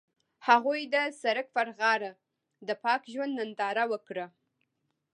[0.47, 2.11] هغوی د سړک پر غاړه
[2.67, 4.25] د پاک ژوند ننداره وکړه.